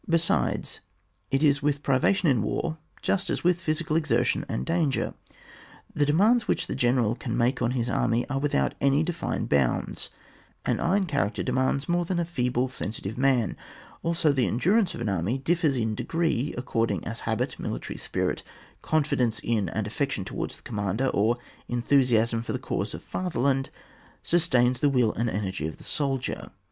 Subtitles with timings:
[0.09, 0.79] Besides,
[1.29, 5.13] it is with privation in war just as with physical exertion and danger;
[5.93, 10.09] the demands which the general can make on his army are without any defined bounds;
[10.65, 13.55] an iron character de mands more than a feeble sensitive man;
[14.01, 18.41] also the endurance of an army differs in degree, according as habit, military spirit,
[18.81, 21.37] confidence in and affection towards the commander, or
[21.67, 23.69] enthusiasm for the cause of fatherland,
[24.23, 26.49] sustain the will and energy of the soldier.